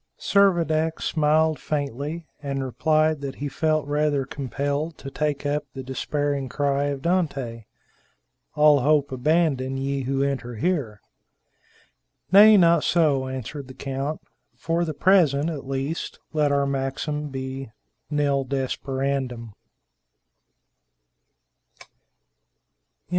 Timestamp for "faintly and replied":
1.59-3.21